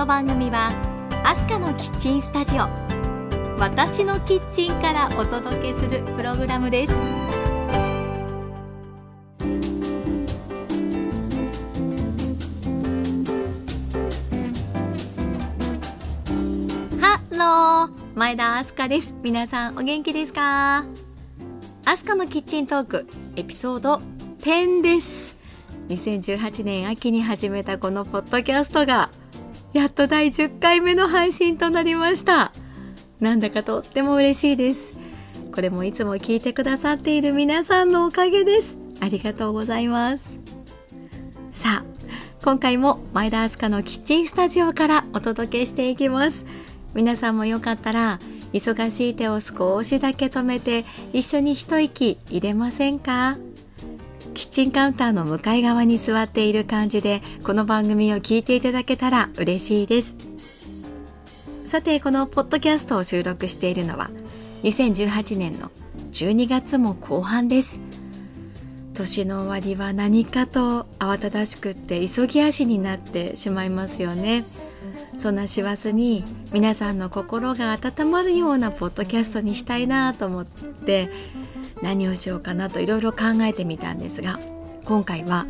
[0.00, 0.72] この番組は
[1.26, 2.60] アスカのキッチンスタジオ
[3.58, 6.94] 私のキッチンからお届けするプログラムです。
[16.98, 19.14] ハロー前田アスカです。
[19.22, 20.86] 皆さんお元気ですか？
[21.84, 23.06] アスカのキッチントーク
[23.36, 24.00] エピソード
[24.38, 25.36] 10です。
[25.88, 29.10] 2018年秋に始めたこのポッドキャストが
[29.72, 32.52] やっと第10回目の配信となりました。
[33.20, 34.94] なんだかとっても嬉しいです。
[35.54, 38.76] これもいつも聞いてくださっている皆さんのおかげです。
[39.00, 40.38] ありがとうございます。
[41.52, 41.84] さあ
[42.42, 46.44] 今回も前田明日香のキッチンスタジオからお届けしていきます。
[46.94, 48.18] 皆さんもよかったら
[48.52, 53.36] 忙しい手を少しだけ止めて一緒に一息入れませんか？
[54.34, 60.14] キッチンカウンターの向かい側に座っている感じでこの番組を聞いていただけたら嬉しいです。
[61.64, 64.10] さてこのポッドキャストを収録しているのは
[64.64, 65.70] 2018年の
[66.12, 67.80] 12月も後半です。
[68.94, 74.44] 年の終わりは何かと慌ただしくって急ぎ足になってしまいますよね。
[75.18, 81.10] そんな師走に皆さんの心が温まるようなポッドキャストにしたいなと思って
[81.82, 84.38] 何をしようかなといろいろ考えてみたんですが
[84.84, 85.46] 今回は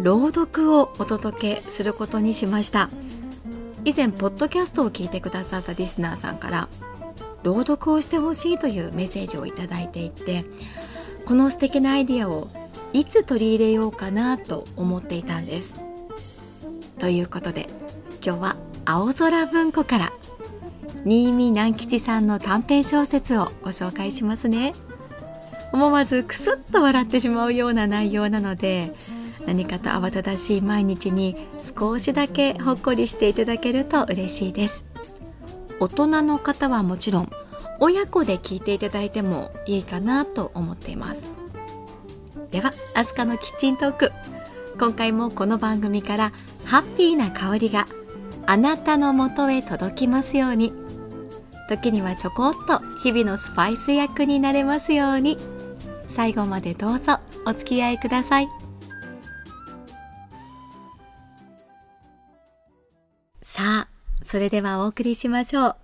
[0.00, 2.90] 朗読をお届けすることにしました。
[3.86, 6.68] 以前ポッドキャストを聞いてくださったリスナーさんから
[7.44, 10.44] 朗読をしてほしいというメッセージを頂いていて
[11.24, 12.48] この素敵なアイデアを
[12.92, 15.76] いつ取り入れようかなと思っていたんです。
[16.98, 17.68] ということで
[18.26, 20.12] 今日は青空文庫から。
[21.04, 24.74] 新見南吉さんの短編小説をご紹介しますね。
[25.72, 28.92] 思わずクスッと笑ってしまうような内容なので
[29.46, 31.36] 何かと慌ただしい毎日に
[31.78, 34.84] 少しだけほっこりしていただけると嬉しいです。
[35.78, 37.30] 大人の方はもちろん
[37.78, 41.30] 親子で聞いていただいてもいいかなと思っています。
[42.50, 44.10] ではアスカのキッチントーク。
[44.80, 46.32] 今回もこの番組から
[46.64, 47.86] ハッピーな香りが。
[48.46, 50.72] あなたのもとへ届きますように。
[51.68, 55.36] 時にはちょこっと日々のスパイス役になれますように。
[56.08, 58.48] 最後までどうぞお付き合いください。
[63.42, 63.88] さあ
[64.22, 65.76] それではお送りしましょう。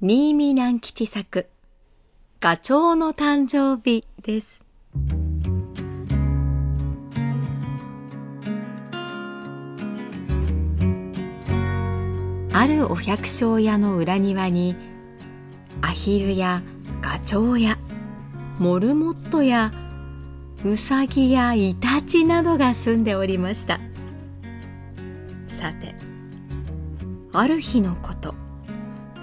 [0.00, 1.48] 新見南吉作
[2.40, 4.63] ガチョウの誕生日です。
[12.64, 14.74] あるお百姓屋の裏庭に
[15.82, 16.62] アヒルや
[17.02, 17.76] ガチョウや
[18.58, 19.70] モルモットや
[20.64, 23.80] ウサギやイタチなどが住んでおりました。
[25.46, 25.94] さて
[27.34, 28.34] ある日のこと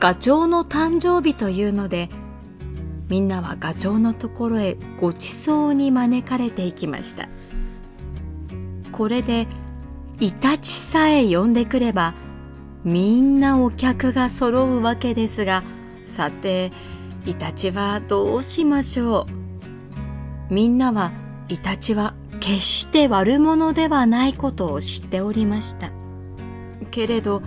[0.00, 2.08] ガチョウの誕生日というので
[3.10, 7.28] みんなはガチョウのところへごちそうに招かれていきました。
[8.92, 9.46] これで
[10.20, 12.14] イタチさえ呼んでくれば
[12.86, 15.64] みんなお客が揃うわけですが
[16.04, 16.70] さて
[17.26, 19.26] イタチはどうしましょ
[20.50, 20.54] う？
[20.54, 21.10] みんなは
[21.48, 25.90] イタチは決して悪者ではないことを知っておりました。
[26.92, 27.42] けれど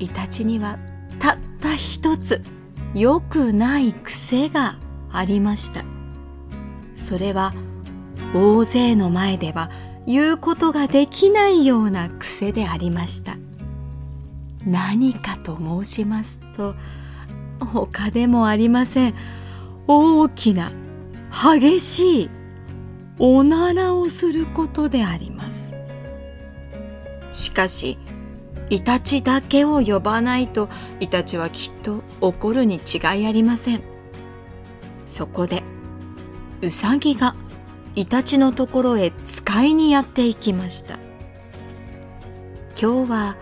[0.00, 0.76] イタチには
[1.20, 2.42] たった一つ
[2.92, 4.76] 良くない癖が
[5.12, 5.84] ありました。
[6.96, 7.54] それは
[8.34, 9.70] 大勢の前では
[10.04, 13.36] 言うことができないような癖でありました。
[14.66, 16.74] 何かと申しますと
[17.58, 19.14] 他でもありません。
[19.86, 20.72] 大きな
[21.30, 22.30] 激しい
[23.18, 25.74] おならをすることであります。
[27.32, 27.98] しかし
[28.70, 30.68] イタチだけを呼ばないと
[31.00, 33.82] イタチはきっと怒るに違いありません。
[35.06, 35.62] そこで
[36.62, 37.34] ウサギが
[37.96, 40.98] イタチのところへ使いにやっていきました。
[42.80, 43.36] 今日は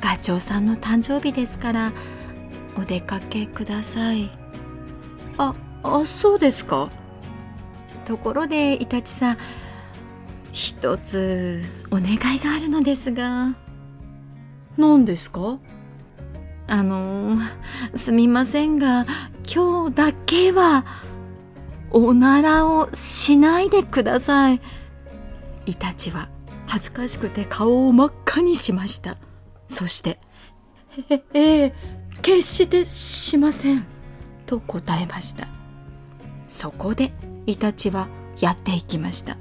[0.00, 1.92] ガチョウさんの誕生日ですから
[2.76, 4.30] お出かけください。
[5.36, 6.90] ああそうですか？
[8.04, 9.38] ところでイタチさん
[10.52, 13.56] 一つお願いがあるのですが。
[14.76, 15.58] 何ですか？
[16.68, 17.38] あの
[17.96, 19.06] すみませんが
[19.52, 20.84] 今日だけは
[21.90, 24.60] おならをしないでください。
[25.66, 26.28] イタチは
[26.66, 29.16] 恥ずかしくて顔を真っ赤にしました
[29.68, 30.18] そして、
[31.10, 31.74] え、ええ、
[32.22, 33.86] 決してしません。
[34.46, 35.46] と答えました。
[36.46, 37.12] そこで、
[37.46, 38.08] イタチは
[38.40, 39.36] やっていきました。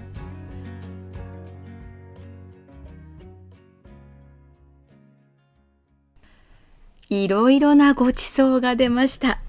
[7.09, 9.39] いろいろなごちそうが出ました。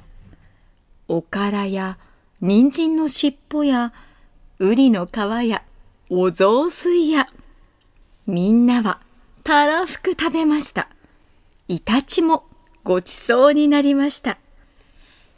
[1.09, 1.99] おからや、
[2.41, 3.93] 人参のしっぽや、
[4.61, 5.65] ウリの皮や、
[6.09, 7.29] お雑炊や。
[8.29, 9.01] みんなは
[9.49, 10.91] たらふく食べました。
[11.69, 12.45] イタチも
[12.85, 14.37] ごちそうになりました。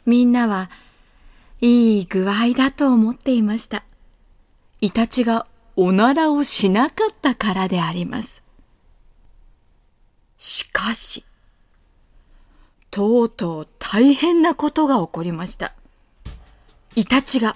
[0.05, 0.69] みんなは
[1.61, 3.85] いい具合だと思っていました。
[4.81, 5.47] イタチが
[5.77, 8.43] おならをしなかったからであります。
[10.37, 11.23] しかし、
[12.89, 15.73] とうとう大変なことが起こりました。
[16.97, 17.55] イタチが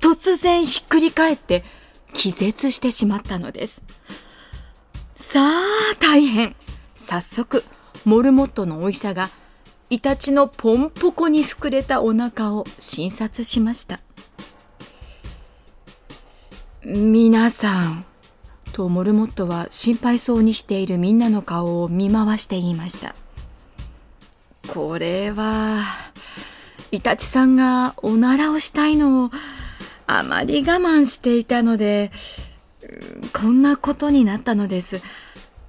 [0.00, 1.64] 突然ひっくり返って
[2.12, 3.82] 気絶してしまったのです。
[5.18, 5.62] さあ
[5.98, 6.54] 大変。
[6.94, 7.64] 早速
[8.04, 9.30] モルモットのお医者が
[9.88, 14.00] イタチのポンポコに膨れたお腹を診察しました。
[16.84, 18.04] 皆さん
[18.74, 23.14] とモルモットは心配そうにしているみんなの顔を見回して言いました。
[24.68, 26.12] これは
[26.92, 29.30] イタチさんがおならをしたいのを
[30.06, 32.12] あまり我慢していたので
[33.36, 35.02] こんなことになったのです。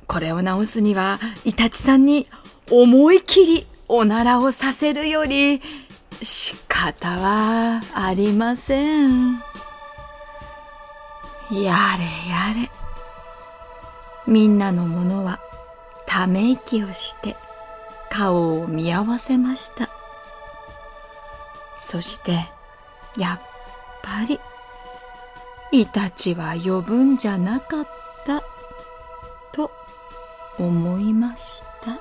[0.07, 2.25] これを直すにはイタチさんに
[2.71, 5.61] 思い切りおならをさせるより
[6.21, 9.33] 仕方はありません。
[9.33, 9.39] や
[11.51, 11.73] れや
[12.55, 12.71] れ。
[14.25, 15.41] みんなのものは
[16.05, 17.35] ため息をして
[18.09, 19.89] 顔を見合わせました。
[21.81, 22.31] そして
[23.17, 23.41] やっ
[24.01, 24.39] ぱり
[25.71, 27.87] イタチは呼ぶんじゃなかっ
[28.25, 28.41] た。
[29.51, 29.69] と
[30.57, 31.97] 思いました。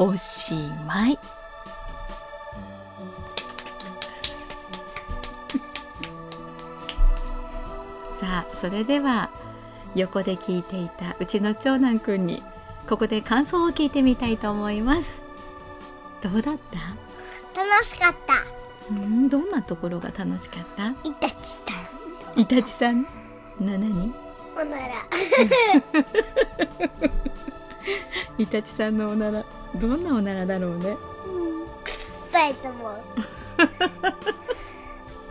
[0.00, 0.54] おし
[0.86, 1.18] まい。
[8.14, 9.28] さあそれでは
[9.94, 12.42] 横で聞いていたうちの長男くんに
[12.88, 15.22] ここで感想を聞いてみたいと思います。
[16.22, 16.56] どうだっ
[17.54, 17.60] た？
[17.62, 18.34] 楽しかった。
[18.90, 20.88] うんどんなところが楽しかった？
[21.04, 21.62] イタチさ
[22.36, 23.02] イタチさん
[23.60, 24.14] な何ん
[24.56, 24.94] おなら。
[28.38, 29.44] イタチさんのおなら
[29.74, 30.96] どんなおならだろうね？
[32.32, 33.00] 臭いと思う。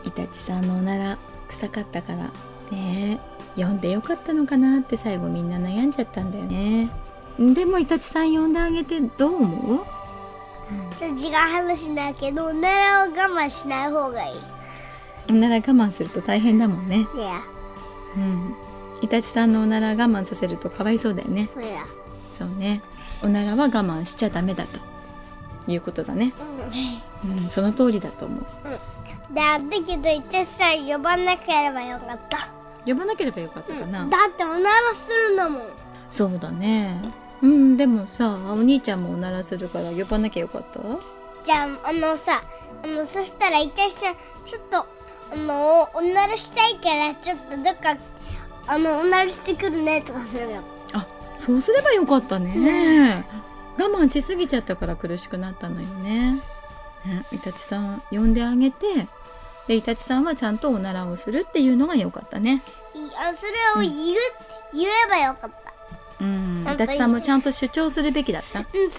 [0.07, 1.17] イタチさんのおなら
[1.49, 2.17] 臭かったから
[2.71, 3.19] ね。
[3.21, 6.89] え読んでよかったのかなって最後みんな悩んじゃったんだよね。
[7.39, 9.85] でもイタチさん呼んであげてどう思う？
[10.97, 14.41] ちょっと違う話だけどおならを我慢しない方がいい
[15.29, 16.99] おなら我慢すると大変だもんね。
[16.99, 17.05] ね
[18.15, 18.55] うん。
[19.01, 21.47] イタチさんのおなら我慢させるとかわいそうだよね。
[21.47, 21.85] そりゃ
[22.37, 22.81] そうね。
[23.23, 24.79] おならは我慢しちゃダメだと。
[25.69, 26.33] いうことだね。
[27.25, 27.49] うん。
[27.49, 28.45] その通りだと思う。
[29.33, 32.49] だだけどイタチさん呼ばなければよかった。
[32.85, 35.61] 呼ばなければよかったかな、だっておならするんだもん。
[36.09, 37.01] そうだね。
[37.41, 40.79] うんでもさお兄ちゃんもおならするから呼ばなきゃよかった？
[41.43, 42.41] じゃああのさ
[42.81, 44.15] あのそしたらイタチさん
[44.45, 44.87] ちょっと
[45.31, 47.97] あのおならしたいからちょっとどっか
[48.67, 50.61] あのおならしてくるねとかするよ。
[50.93, 51.05] あ
[51.37, 53.25] そうすればよかったね。
[53.77, 56.41] 我慢しすぎちゃったから苦しくなったのよね。
[57.05, 59.07] ねイタチさん呼んであげて
[59.67, 62.61] でイタチさんはちゃんとおならをするっていうのがよかったね。
[62.95, 64.17] いあそれを言う、
[64.73, 65.73] 言えばよかった。
[66.19, 66.65] うん。
[66.67, 68.59] イタチさんもちゃんと主張するべきだった。
[68.59, 68.91] うんそれで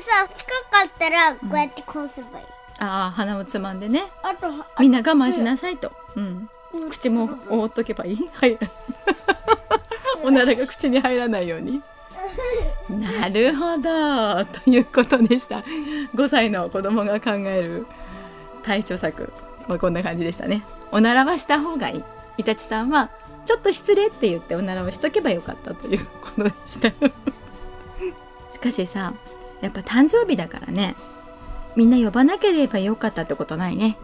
[0.00, 2.46] さ近かったらこうやってこうすればいい、
[2.84, 4.04] ああ鼻をつまんでね。
[4.22, 4.48] あと
[4.80, 6.90] みんな我慢しなさいと、うん、うん。
[6.90, 8.30] 口も覆っとけばいい。
[8.32, 8.58] はい。
[10.22, 11.82] おならが口に入らないように。
[12.88, 14.44] なるほど。
[14.44, 15.62] ということでした。
[16.14, 17.86] 5歳の子供が考える
[18.62, 19.32] 対処策。
[19.68, 20.62] はこんな感じでしたね。
[20.92, 22.04] おならはした方がいい。
[22.38, 23.10] イタチさんは
[23.46, 26.90] ちょっと失礼って言っておならをしとけばよかったということでした。
[28.50, 29.12] しかしさ
[29.60, 30.94] やっぱ誕生日だからね
[31.76, 33.96] みんな呼ばなければよかったってことないね。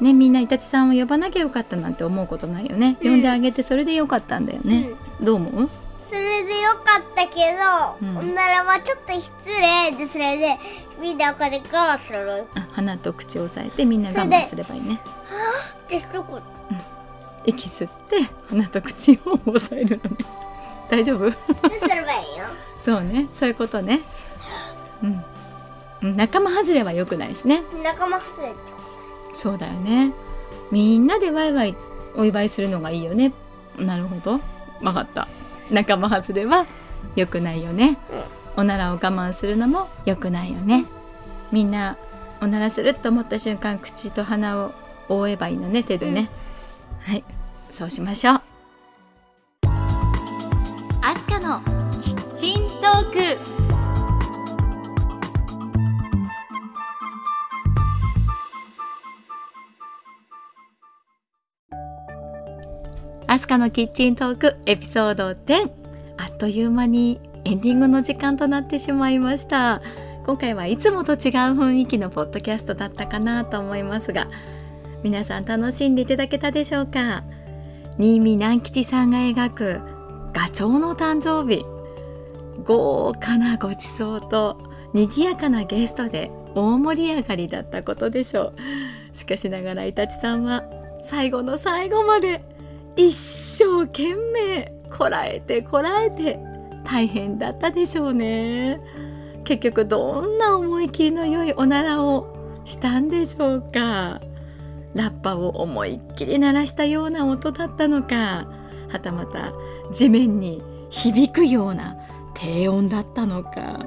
[0.00, 0.06] うん。
[0.06, 3.10] ねみんなイタチさんを呼ばなきゃよかったなんて思うことないよね、うん。
[3.12, 4.90] 呼んであげてそれでよかったんだよね、
[5.20, 5.70] どう思う？
[6.06, 7.36] それでよかったけ
[8.02, 8.18] ど、うん。
[8.18, 9.32] おならはちょっと失
[9.90, 10.56] 礼でそれで
[11.00, 12.46] みんなこれ我慢する。
[12.72, 14.98] 鼻と口を押さえてみんな我慢すればいいね。
[15.88, 16.22] て一言
[17.46, 20.24] 息吸って鼻と口を押さえるのね。
[20.90, 21.30] 大丈夫？
[21.30, 21.34] で
[21.78, 22.46] すればいいよ
[22.78, 23.28] そうね。
[23.32, 24.00] そういうことね。
[25.02, 25.24] うんうん
[26.02, 27.62] 仲間外れは良くないしね。
[27.84, 28.58] 仲間外れって
[29.32, 30.12] そうだよね。
[30.70, 31.76] みんなでワイワイ
[32.16, 33.32] お祝いするのがいいよね。
[33.78, 34.40] なるほど。
[34.80, 35.28] 分かった。
[35.70, 36.66] 仲間外れは
[37.16, 37.96] 良くないよね、
[38.56, 40.84] おならを我慢するのも良くないよね。
[41.52, 41.96] みんな
[42.40, 44.72] おならすると思った瞬間口と鼻を
[45.08, 46.30] 覆えばいいのね手でね、
[47.02, 47.24] はい。
[47.70, 48.49] そうしましょう
[63.40, 65.70] スカのキッチントークエピソード10
[66.18, 69.80] あっという間にエンディングの時間となってしまいました。
[70.26, 74.28] 今回はいつもと違う雰囲気のポッドキャストだったかなと思いますが
[75.02, 77.24] 皆さん楽しんでいただけたでしょうか？
[77.96, 79.80] 新見南吉さんが描く
[80.34, 81.64] ガチョウの誕生日。
[82.64, 84.58] 豪華なごちそうと
[84.92, 88.52] 賑やかなゲストで大盛り上がりだったことでしょ
[89.12, 89.16] う。
[89.16, 90.64] しかしながらイタチさんは
[91.02, 92.44] 最後の最後まで
[92.96, 96.38] 一生懸命こらえてこらえて
[96.84, 98.80] 大変だったでしょうね。
[99.44, 104.20] 結局どんな思い切りの良いおならをしたんでしょうか。
[104.94, 108.48] ラッパを思いっきり鳴らしたような音だったのか。
[108.88, 109.52] はたまた
[109.92, 111.96] 地面に響くような
[112.34, 113.86] 低音だったのか。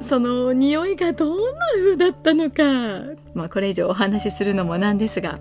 [0.00, 3.16] その匂いがどんな風だったのか。
[3.34, 5.38] まあこれ以上お話しするのもなんですが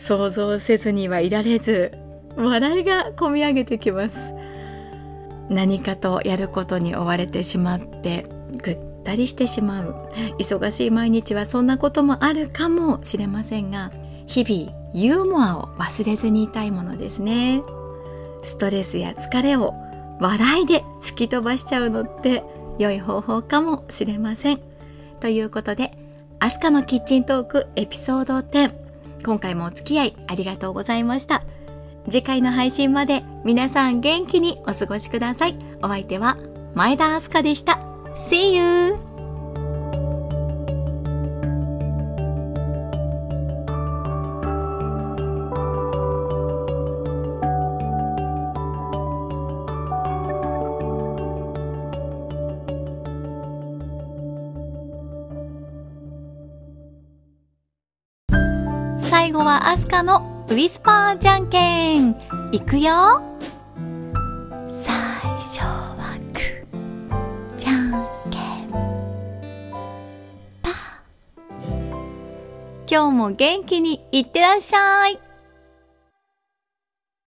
[0.00, 1.92] 想像せずにはいられず
[2.34, 4.34] 笑いがこみ上げてきます。
[5.50, 8.26] 何かとやることに追われてしまって
[8.62, 10.10] ぐったりしてしまう。
[10.38, 13.92] 忙しい毎日はそんなこともあるかもしれませんが
[14.26, 17.62] 日々ユーモアを忘れずにいたいものですね。
[18.42, 19.74] ストレスや疲れを
[20.18, 22.42] 笑いで吹き飛ばしちゃうのって
[22.78, 24.60] 良い方法かもしれません。
[25.20, 25.92] ということで
[26.38, 28.89] アスカのキッチントークエピソード10
[29.24, 31.42] 今回もお付き合いありがとうございました。
[32.08, 35.58] 次回の配信まで皆さん元気にお過ごしください。
[35.82, 36.38] お相手は
[36.74, 37.78] 前田明日香でした。
[38.14, 39.09] See you!
[59.30, 62.16] 最後はアスカのウィスパーじゃんけん。
[62.50, 63.22] いくよ。
[64.68, 64.92] 最
[65.38, 67.92] 初はグーじゃん
[68.28, 68.70] けん。
[70.60, 70.72] パー。
[72.90, 75.29] 今日も元気にいってらっしゃい。